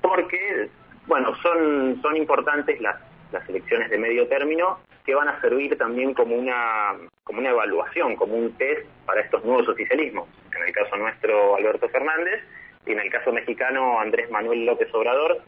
porque 0.00 0.68
bueno, 1.06 1.34
son, 1.36 2.00
son 2.02 2.16
importantes 2.16 2.80
las, 2.80 2.96
las 3.32 3.48
elecciones 3.48 3.90
de 3.90 3.98
medio 3.98 4.28
término 4.28 4.78
que 5.04 5.14
van 5.14 5.28
a 5.28 5.40
servir 5.40 5.76
también 5.76 6.14
como 6.14 6.36
una, 6.36 6.94
como 7.24 7.38
una 7.38 7.50
evaluación, 7.50 8.16
como 8.16 8.36
un 8.36 8.52
test 8.52 8.86
para 9.06 9.22
estos 9.22 9.44
nuevos 9.44 9.66
oficialismos. 9.68 10.28
En 10.54 10.62
el 10.62 10.72
caso 10.72 10.96
nuestro, 10.96 11.56
Alberto 11.56 11.88
Fernández, 11.88 12.42
y 12.86 12.92
en 12.92 13.00
el 13.00 13.10
caso 13.10 13.32
mexicano, 13.32 13.98
Andrés 13.98 14.30
Manuel 14.30 14.66
López 14.66 14.92
Obrador, 14.94 15.38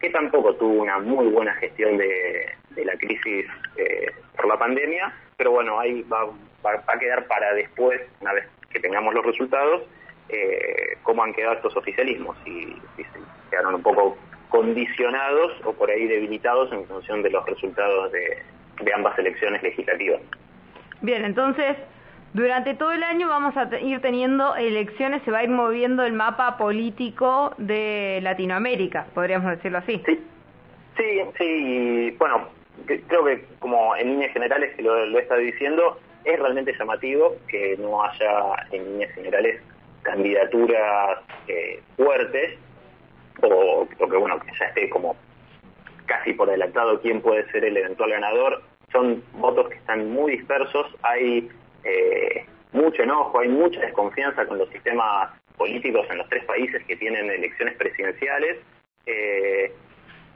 que 0.00 0.10
tampoco 0.10 0.54
tuvo 0.54 0.82
una 0.82 0.98
muy 0.98 1.26
buena 1.26 1.52
gestión 1.54 1.98
de, 1.98 2.52
la 2.76 2.96
crisis 2.96 3.46
eh, 3.76 4.12
por 4.36 4.46
la 4.46 4.58
pandemia, 4.58 5.12
pero 5.36 5.50
bueno, 5.50 5.78
ahí 5.80 6.02
va, 6.02 6.30
a 6.64 6.98
quedar 6.98 7.26
para 7.26 7.52
después, 7.54 8.00
una 8.20 8.32
vez 8.32 8.46
que 8.70 8.78
tengamos 8.78 9.12
los 9.12 9.26
resultados, 9.26 9.82
eh, 10.28 10.98
cómo 11.02 11.24
han 11.24 11.34
quedado 11.34 11.54
estos 11.54 11.76
oficialismos, 11.76 12.36
si 12.44 12.80
quedaron 13.50 13.74
un 13.74 13.82
poco 13.82 14.16
condicionados 14.50 15.52
o 15.64 15.72
por 15.72 15.90
ahí 15.90 16.06
debilitados 16.06 16.72
en 16.72 16.86
función 16.86 17.22
de 17.22 17.30
los 17.30 17.44
resultados 17.46 18.12
de 18.12 18.92
ambas 18.94 19.18
elecciones 19.18 19.62
legislativas. 19.62 20.20
Bien, 21.04 21.22
entonces, 21.22 21.76
durante 22.32 22.72
todo 22.72 22.92
el 22.92 23.02
año 23.02 23.28
vamos 23.28 23.54
a 23.58 23.68
ir 23.78 24.00
teniendo 24.00 24.56
elecciones, 24.56 25.20
se 25.24 25.30
va 25.30 25.40
a 25.40 25.44
ir 25.44 25.50
moviendo 25.50 26.02
el 26.02 26.14
mapa 26.14 26.56
político 26.56 27.54
de 27.58 28.20
Latinoamérica, 28.22 29.06
podríamos 29.12 29.50
decirlo 29.50 29.78
así. 29.78 30.02
Sí, 30.06 30.18
sí, 30.96 31.20
sí 31.36 32.16
bueno, 32.18 32.48
creo 32.86 33.22
que 33.26 33.44
como 33.58 33.94
en 33.96 34.12
líneas 34.12 34.32
generales, 34.32 34.74
lo, 34.78 35.04
lo 35.04 35.18
he 35.18 35.22
estado 35.22 35.40
diciendo, 35.40 36.00
es 36.24 36.40
realmente 36.40 36.72
llamativo 36.78 37.36
que 37.48 37.76
no 37.76 38.02
haya 38.02 38.66
en 38.70 38.82
líneas 38.92 39.12
generales 39.12 39.60
candidaturas 40.04 41.18
eh, 41.48 41.82
fuertes 41.98 42.58
o, 43.42 43.86
que 43.86 44.16
bueno, 44.16 44.40
que 44.40 44.52
ya 44.58 44.66
esté 44.68 44.88
como 44.88 45.16
casi 46.06 46.32
por 46.32 46.48
adelantado 46.48 46.98
quién 47.02 47.20
puede 47.20 47.46
ser 47.50 47.66
el 47.66 47.76
eventual 47.76 48.08
ganador, 48.08 48.62
son 48.94 49.24
votos 49.32 49.68
que 49.68 49.74
están 49.74 50.08
muy 50.10 50.36
dispersos, 50.36 50.86
hay 51.02 51.50
eh, 51.82 52.46
mucho 52.72 53.02
enojo, 53.02 53.40
hay 53.40 53.48
mucha 53.48 53.80
desconfianza 53.80 54.46
con 54.46 54.58
los 54.58 54.68
sistemas 54.70 55.30
políticos 55.56 56.06
en 56.10 56.18
los 56.18 56.28
tres 56.28 56.44
países 56.44 56.82
que 56.86 56.96
tienen 56.96 57.28
elecciones 57.28 57.76
presidenciales. 57.76 58.58
Eh, 59.06 59.72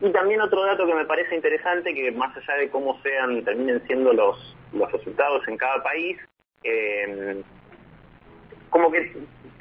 y 0.00 0.11
también 0.11 0.41
otro 0.41 0.65
dato 0.65 0.87
que 0.87 0.95
me 0.95 1.05
parece 1.05 1.37
interesante, 1.37 1.95
que 1.95 2.11
más 2.11 2.37
allá 2.37 2.55
de 2.59 2.69
cómo 2.69 3.00
sean, 3.03 3.45
terminen 3.45 3.81
siendo 3.87 4.12
los, 4.12 4.57
los 4.73 4.91
resultados 4.91 5.47
en 5.47 5.57
cada 5.57 5.81
país, 5.83 6.19
eh, 6.65 7.41
como 8.71 8.91
que 8.91 9.12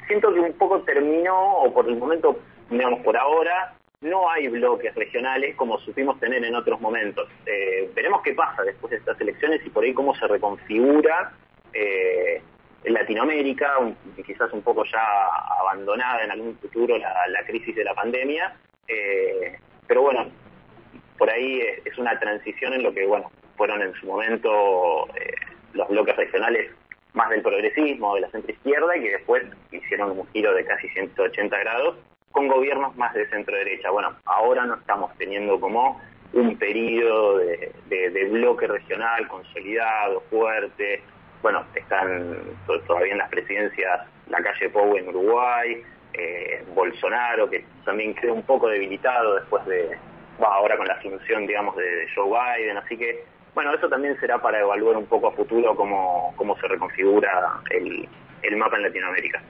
siento 0.08 0.34
que 0.34 0.40
un 0.40 0.52
poco 0.54 0.80
terminó, 0.82 1.58
o 1.58 1.72
por 1.72 1.88
el 1.88 1.96
momento 1.96 2.40
digamos, 2.68 3.00
por 3.00 3.16
ahora 3.16 3.77
no 4.00 4.30
hay 4.30 4.48
bloques 4.48 4.94
regionales 4.94 5.56
como 5.56 5.78
supimos 5.78 6.18
tener 6.20 6.44
en 6.44 6.54
otros 6.54 6.80
momentos. 6.80 7.28
Eh, 7.46 7.90
veremos 7.94 8.22
qué 8.22 8.34
pasa 8.34 8.62
después 8.62 8.90
de 8.90 8.98
estas 8.98 9.20
elecciones 9.20 9.60
y 9.64 9.70
por 9.70 9.84
ahí 9.84 9.92
cómo 9.92 10.14
se 10.14 10.26
reconfigura 10.26 11.32
eh, 11.72 12.42
Latinoamérica, 12.84 13.74
quizás 14.24 14.52
un 14.52 14.62
poco 14.62 14.84
ya 14.84 15.02
abandonada 15.60 16.22
en 16.22 16.30
algún 16.30 16.56
futuro 16.58 16.96
la, 16.96 17.44
crisis 17.46 17.74
de 17.74 17.84
la 17.84 17.94
pandemia. 17.94 18.56
Eh, 18.86 19.58
pero 19.86 20.02
bueno, 20.02 20.30
por 21.18 21.28
ahí 21.28 21.60
es, 21.84 21.98
una 21.98 22.18
transición 22.18 22.74
en 22.74 22.84
lo 22.84 22.94
que, 22.94 23.04
bueno, 23.04 23.30
fueron 23.56 23.82
en 23.82 23.92
su 23.94 24.06
momento 24.06 25.08
los 25.72 25.88
bloques 25.88 26.16
regionales 26.16 26.70
más 27.14 27.28
del 27.30 27.42
progresismo, 27.42 28.14
de 28.14 28.20
la 28.20 28.30
centro 28.30 28.52
izquierda, 28.52 28.96
y 28.96 29.02
que 29.02 29.10
después 29.10 29.44
hicieron 29.72 30.12
un 30.12 30.26
giro 30.28 30.54
de 30.54 30.64
casi 30.64 30.88
180 30.88 31.58
grados 31.58 31.96
con 32.32 32.48
gobiernos 32.48 32.96
más 32.96 33.12
de 33.14 33.28
centro 33.30 33.56
derecha. 33.56 33.90
Bueno, 33.90 34.14
ahora 34.24 34.64
no 34.64 34.74
estamos 34.74 35.16
teniendo 35.16 35.58
como 35.60 36.00
un 36.32 36.56
periodo 36.58 37.38
de, 37.38 38.28
bloque 38.30 38.66
regional 38.66 39.26
consolidado, 39.28 40.20
fuerte. 40.30 41.02
Bueno, 41.42 41.64
están 41.74 42.36
todavía 42.86 43.12
en 43.12 43.18
las 43.18 43.30
presidencias 43.30 44.06
la 44.28 44.42
calle 44.42 44.68
Pou 44.68 44.96
en 44.96 45.08
Uruguay, 45.08 45.82
eh, 46.12 46.64
Bolsonaro, 46.74 47.48
que 47.48 47.64
también 47.84 48.14
quedó 48.14 48.34
un 48.34 48.42
poco 48.42 48.68
debilitado 48.68 49.36
después 49.36 49.64
de, 49.66 49.96
ahora 50.38 50.76
con 50.76 50.86
la 50.86 50.94
asunción, 50.94 51.46
digamos, 51.46 51.76
de, 51.76 52.06
Joe 52.14 52.28
Biden. 52.28 52.76
Así 52.76 52.96
que, 52.98 53.24
bueno, 53.54 53.72
eso 53.72 53.88
también 53.88 54.18
será 54.20 54.38
para 54.38 54.60
evaluar 54.60 54.96
un 54.96 55.06
poco 55.06 55.28
a 55.28 55.32
futuro 55.32 55.74
cómo, 55.74 56.34
cómo 56.36 56.58
se 56.58 56.68
reconfigura 56.68 57.60
el 57.70 58.56
mapa 58.56 58.76
en 58.76 58.82
Latinoamérica. 58.82 59.40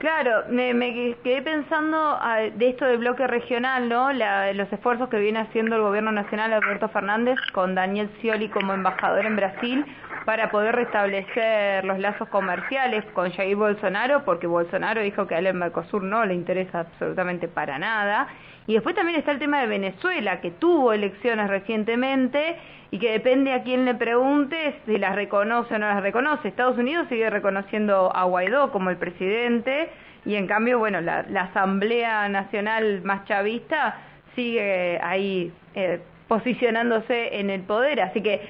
Claro, 0.00 0.44
me, 0.48 0.72
me, 0.72 1.14
quedé 1.22 1.42
pensando 1.42 1.98
ah, 1.98 2.38
de 2.54 2.70
esto 2.70 2.86
del 2.86 2.96
bloque 2.96 3.26
regional, 3.26 3.86
¿no? 3.86 4.10
La, 4.14 4.50
los 4.54 4.72
esfuerzos 4.72 5.10
que 5.10 5.18
viene 5.18 5.40
haciendo 5.40 5.76
el 5.76 5.82
gobierno 5.82 6.10
nacional 6.10 6.54
Alberto 6.54 6.88
Fernández 6.88 7.38
con 7.52 7.74
Daniel 7.74 8.08
Scioli 8.16 8.48
como 8.48 8.72
embajador 8.72 9.26
en 9.26 9.36
Brasil 9.36 9.84
para 10.24 10.50
poder 10.50 10.74
restablecer 10.74 11.84
los 11.84 11.98
lazos 11.98 12.28
comerciales 12.28 13.04
con 13.14 13.30
Jair 13.32 13.56
Bolsonaro, 13.56 14.24
porque 14.24 14.46
Bolsonaro 14.46 15.00
dijo 15.00 15.26
que 15.26 15.34
a 15.34 15.38
él 15.38 15.46
el 15.46 15.54
Mercosur 15.54 16.02
no 16.02 16.24
le 16.24 16.34
interesa 16.34 16.80
absolutamente 16.80 17.48
para 17.48 17.78
nada. 17.78 18.28
Y 18.66 18.74
después 18.74 18.94
también 18.94 19.18
está 19.18 19.32
el 19.32 19.38
tema 19.38 19.60
de 19.60 19.66
Venezuela, 19.66 20.40
que 20.40 20.50
tuvo 20.50 20.92
elecciones 20.92 21.48
recientemente 21.48 22.56
y 22.90 22.98
que 22.98 23.12
depende 23.12 23.52
a 23.52 23.62
quién 23.62 23.84
le 23.84 23.94
pregunte 23.94 24.74
si 24.86 24.98
las 24.98 25.14
reconoce 25.14 25.74
o 25.74 25.78
no 25.78 25.88
las 25.88 26.02
reconoce. 26.02 26.48
Estados 26.48 26.78
Unidos 26.78 27.06
sigue 27.08 27.30
reconociendo 27.30 28.14
a 28.14 28.24
Guaidó 28.24 28.70
como 28.70 28.90
el 28.90 28.96
presidente 28.96 29.90
y 30.24 30.34
en 30.34 30.46
cambio, 30.46 30.78
bueno, 30.78 31.00
la, 31.00 31.20
Asamblea 31.20 32.28
Nacional 32.28 33.02
más 33.02 33.24
chavista 33.24 33.96
sigue 34.34 35.00
ahí 35.02 35.52
eh, 35.74 36.00
posicionándose 36.28 37.40
en 37.40 37.50
el 37.50 37.62
poder. 37.62 38.00
Así 38.02 38.22
que 38.22 38.42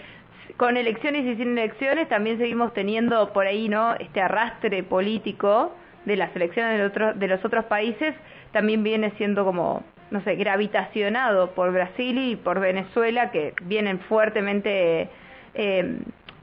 con 0.61 0.77
elecciones 0.77 1.25
y 1.25 1.37
sin 1.37 1.57
elecciones 1.57 2.07
también 2.11 2.37
seguimos 2.37 2.75
teniendo 2.75 3.33
por 3.33 3.47
ahí, 3.47 3.71
¿no? 3.71 3.95
Este 3.95 4.21
arrastre 4.21 4.83
político 4.83 5.75
de 6.05 6.17
las 6.17 6.37
elecciones 6.37 6.93
de, 6.93 7.15
de 7.15 7.29
los 7.29 7.43
otros 7.43 7.65
países 7.65 8.15
también 8.53 8.83
viene 8.83 9.11
siendo 9.17 9.47
como 9.47 9.83
no 10.11 10.23
sé, 10.23 10.35
gravitacionado 10.35 11.53
por 11.55 11.73
Brasil 11.73 12.19
y 12.19 12.37
por 12.37 12.61
Venezuela, 12.61 13.31
que 13.31 13.55
vienen 13.63 14.01
fuertemente 14.01 15.09
eh, 15.55 15.97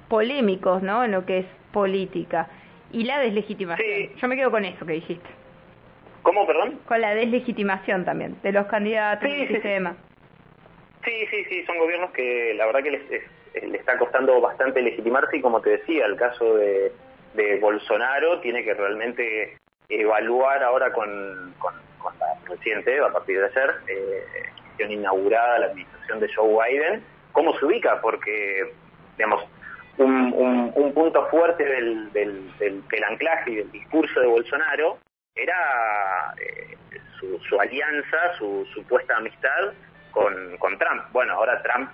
polémicos, 0.07 0.81
¿no? 0.81 1.03
En 1.03 1.11
lo 1.11 1.23
que 1.23 1.37
es 1.39 1.45
política. 1.71 2.47
Y 2.91 3.03
la 3.03 3.19
deslegitimación. 3.19 4.15
Yo 4.19 4.27
me 4.27 4.35
quedo 4.35 4.49
con 4.49 4.65
eso 4.65 4.83
que 4.83 4.93
dijiste. 4.93 5.29
¿Cómo, 6.23 6.47
perdón? 6.47 6.79
Con 6.87 7.01
la 7.01 7.13
deslegitimación 7.13 8.03
también, 8.03 8.35
de 8.41 8.51
los 8.51 8.65
candidatos 8.65 9.29
sí, 9.29 9.45
sistema. 9.45 9.95
Sí, 11.05 11.27
sí, 11.29 11.45
sí, 11.49 11.65
son 11.65 11.77
gobiernos 11.77 12.09
que 12.13 12.55
la 12.55 12.65
verdad 12.65 12.81
que 12.81 12.91
les, 12.91 13.01
les, 13.53 13.73
está 13.73 13.97
costando 13.97 14.39
bastante 14.41 14.81
legitimarse 14.81 15.37
y 15.37 15.41
como 15.41 15.61
te 15.61 15.71
decía, 15.71 16.05
el 16.05 16.15
caso 16.15 16.55
de, 16.55 16.91
de 17.33 17.59
Bolsonaro 17.59 18.39
tiene 18.41 18.63
que 18.63 18.73
realmente 18.73 19.57
evaluar 19.89 20.63
ahora 20.63 20.91
con, 20.91 21.53
con 21.59 21.73
reciente, 22.47 22.99
a 22.99 23.11
partir 23.11 23.39
de 23.39 23.45
ayer, 23.45 23.75
eh, 23.87 24.89
inaugurada 24.89 25.59
la 25.59 25.65
administración 25.67 26.19
de 26.19 26.33
Joe 26.33 26.69
Biden, 26.69 27.03
cómo 27.31 27.57
se 27.57 27.65
ubica, 27.65 27.99
porque, 28.01 28.73
digamos, 29.17 29.43
un, 29.97 30.93
punto 30.93 31.27
fuerte 31.27 31.63
del, 31.63 32.11
del, 32.13 33.03
anclaje 33.07 33.51
y 33.51 33.55
del 33.57 33.71
discurso 33.71 34.19
de 34.19 34.27
Bolsonaro 34.27 34.97
era 35.35 36.33
eh, 36.41 36.75
su, 37.19 37.59
alianza, 37.59 38.33
su 38.37 38.65
supuesta 38.73 39.17
amistad 39.17 39.73
con, 40.11 40.57
con 40.57 40.77
Trump. 40.79 41.03
Bueno, 41.11 41.33
ahora 41.33 41.61
Trump 41.61 41.91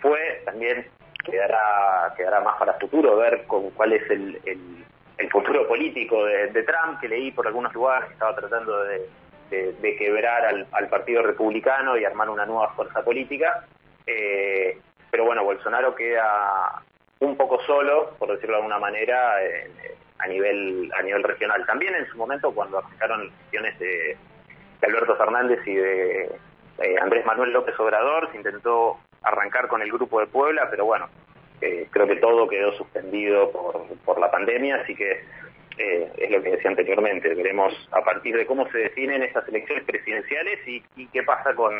fue, 0.00 0.42
también 0.46 0.86
quedará, 1.30 2.14
quedará 2.16 2.40
más 2.40 2.56
para 2.58 2.74
futuro 2.74 3.16
ver 3.16 3.44
con 3.46 3.70
cuál 3.70 3.92
es 3.92 4.10
el, 4.10 4.40
el, 4.44 5.30
futuro 5.30 5.66
político 5.66 6.24
de, 6.24 6.62
Trump, 6.62 7.00
que 7.00 7.08
leí 7.08 7.30
por 7.32 7.46
algunos 7.46 7.74
lugares 7.74 8.06
que 8.06 8.12
estaba 8.14 8.34
tratando 8.36 8.84
de, 8.84 9.08
de, 9.50 9.96
quebrar 9.96 10.46
al, 10.46 10.66
al, 10.72 10.88
Partido 10.88 11.22
Republicano 11.22 11.96
y 11.98 12.04
armar 12.04 12.30
una 12.30 12.46
nueva 12.46 12.70
fuerza 12.74 13.02
política. 13.04 13.66
Eh, 14.06 14.78
pero 15.10 15.24
bueno, 15.24 15.44
Bolsonaro 15.44 15.94
queda 15.94 16.82
un 17.20 17.36
poco 17.36 17.60
solo, 17.62 18.14
por 18.18 18.30
decirlo 18.30 18.56
de 18.56 18.62
alguna 18.62 18.78
manera, 18.78 19.34
a 20.18 20.26
nivel 20.26 20.90
a 20.96 21.02
nivel 21.02 21.22
regional. 21.22 21.66
También 21.66 21.94
en 21.94 22.06
su 22.06 22.16
momento, 22.16 22.52
cuando 22.52 22.78
afectaron 22.78 23.26
las 23.26 23.36
gestiones 23.40 23.78
de, 23.78 24.16
Alberto 24.82 25.16
Fernández 25.16 25.58
y 25.66 25.74
de 25.74 26.22
eh, 26.78 26.96
Andrés 27.00 27.26
Manuel 27.26 27.52
López 27.52 27.78
Obrador, 27.80 28.30
se 28.30 28.36
intentó 28.36 28.98
arrancar 29.26 29.68
con 29.68 29.82
el 29.82 29.90
grupo 29.90 30.20
de 30.20 30.26
Puebla, 30.26 30.68
pero 30.70 30.84
bueno, 30.84 31.08
eh, 31.60 31.88
creo 31.90 32.06
que 32.06 32.16
todo 32.16 32.48
quedó 32.48 32.72
suspendido 32.72 33.50
por, 34.04 34.20
la 34.20 34.30
pandemia, 34.30 34.76
así 34.76 34.94
que 34.94 35.24
eh, 35.78 36.12
es 36.16 36.30
lo 36.30 36.42
que 36.42 36.50
decía 36.50 36.70
anteriormente. 36.70 37.34
Veremos 37.34 37.72
a 37.92 38.02
partir 38.02 38.36
de 38.36 38.46
cómo 38.46 38.68
se 38.70 38.78
definen 38.78 39.22
estas 39.22 39.46
elecciones 39.48 39.84
presidenciales 39.84 40.60
y, 40.66 41.06
qué 41.12 41.22
pasa 41.22 41.54
con 41.54 41.74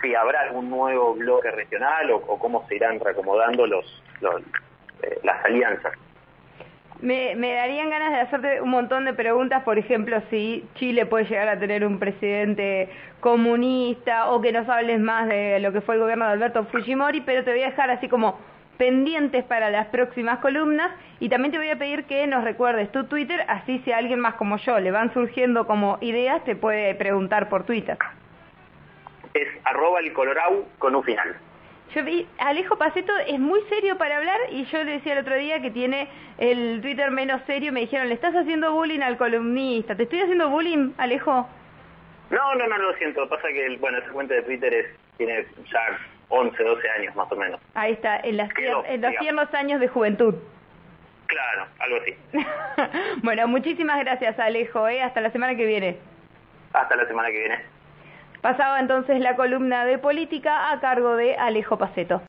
si 0.00 0.14
habrá 0.14 0.42
algún 0.42 0.70
nuevo 0.70 1.14
bloque 1.14 1.50
regional 1.50 2.10
o, 2.12 2.38
cómo 2.38 2.66
se 2.68 2.76
irán 2.76 3.00
reacomodando 3.00 3.66
los, 3.66 4.02
eh, 5.02 5.18
las 5.24 5.44
alianzas. 5.44 5.92
Me, 7.00 7.36
me, 7.36 7.54
darían 7.54 7.90
ganas 7.90 8.12
de 8.12 8.20
hacerte 8.20 8.60
un 8.60 8.70
montón 8.70 9.04
de 9.04 9.14
preguntas, 9.14 9.62
por 9.62 9.78
ejemplo, 9.78 10.20
si 10.30 10.64
Chile 10.74 11.06
puede 11.06 11.26
llegar 11.26 11.48
a 11.48 11.58
tener 11.58 11.86
un 11.86 12.00
presidente 12.00 12.88
comunista 13.20 14.30
o 14.30 14.40
que 14.40 14.50
nos 14.50 14.68
hables 14.68 14.98
más 14.98 15.28
de 15.28 15.60
lo 15.60 15.72
que 15.72 15.80
fue 15.80 15.94
el 15.94 16.00
gobierno 16.00 16.26
de 16.26 16.32
Alberto 16.32 16.64
Fujimori, 16.64 17.20
pero 17.20 17.44
te 17.44 17.52
voy 17.52 17.62
a 17.62 17.66
dejar 17.70 17.90
así 17.90 18.08
como 18.08 18.38
pendientes 18.78 19.44
para 19.44 19.70
las 19.70 19.88
próximas 19.88 20.38
columnas 20.38 20.90
y 21.20 21.28
también 21.28 21.52
te 21.52 21.58
voy 21.58 21.68
a 21.68 21.76
pedir 21.76 22.04
que 22.04 22.26
nos 22.26 22.44
recuerdes 22.44 22.90
tu 22.90 23.04
Twitter, 23.04 23.44
así 23.48 23.80
si 23.84 23.92
a 23.92 23.98
alguien 23.98 24.20
más 24.20 24.34
como 24.34 24.56
yo 24.56 24.78
le 24.80 24.90
van 24.90 25.12
surgiendo 25.12 25.66
como 25.66 25.98
ideas, 26.00 26.42
te 26.44 26.56
puede 26.56 26.94
preguntar 26.94 27.48
por 27.48 27.64
Twitter. 27.64 27.98
Es 29.34 29.48
arroba 29.64 30.00
el 30.00 30.12
colorau 30.12 30.64
con 30.78 30.94
un 30.94 31.02
final. 31.04 31.36
Yo 31.94 32.04
vi, 32.04 32.26
Alejo 32.38 32.76
Paceto 32.76 33.12
es 33.26 33.38
muy 33.38 33.60
serio 33.70 33.96
para 33.96 34.18
hablar 34.18 34.38
y 34.50 34.64
yo 34.66 34.84
le 34.84 34.92
decía 34.92 35.14
el 35.14 35.20
otro 35.20 35.36
día 35.36 35.62
que 35.62 35.70
tiene 35.70 36.08
el 36.36 36.80
Twitter 36.82 37.10
menos 37.10 37.40
serio, 37.46 37.72
me 37.72 37.80
dijeron, 37.80 38.08
le 38.08 38.14
estás 38.14 38.34
haciendo 38.34 38.72
bullying 38.72 39.00
al 39.00 39.16
columnista, 39.16 39.96
¿te 39.96 40.02
estoy 40.02 40.20
haciendo 40.20 40.50
bullying, 40.50 40.92
Alejo? 40.98 41.48
No, 42.30 42.54
no, 42.56 42.66
no, 42.66 42.76
lo 42.76 42.94
siento, 42.96 43.26
pasa 43.28 43.48
que, 43.48 43.76
bueno, 43.80 43.98
esa 43.98 44.10
cuenta 44.10 44.34
de 44.34 44.42
Twitter 44.42 44.74
es, 44.74 44.86
tiene 45.16 45.46
ya 45.72 45.98
11, 46.28 46.62
12 46.62 46.90
años 46.90 47.16
más 47.16 47.32
o 47.32 47.36
menos. 47.36 47.58
Ahí 47.74 47.92
está, 47.92 48.20
en, 48.20 48.36
las 48.36 48.50
en 48.58 49.00
los 49.00 49.16
tiernos 49.16 49.54
años 49.54 49.80
de 49.80 49.88
juventud. 49.88 50.34
Claro, 51.26 51.66
algo 51.78 51.96
así. 51.96 52.16
bueno, 53.22 53.48
muchísimas 53.48 53.98
gracias 54.00 54.38
Alejo, 54.38 54.86
¿eh? 54.88 55.02
hasta 55.02 55.22
la 55.22 55.30
semana 55.30 55.56
que 55.56 55.64
viene. 55.64 55.96
Hasta 56.74 56.96
la 56.96 57.06
semana 57.06 57.30
que 57.30 57.38
viene. 57.38 57.77
Pasaba 58.40 58.78
entonces 58.78 59.20
la 59.20 59.34
columna 59.34 59.84
de 59.84 59.98
política 59.98 60.70
a 60.70 60.80
cargo 60.80 61.16
de 61.16 61.36
Alejo 61.36 61.76
Paceto. 61.76 62.22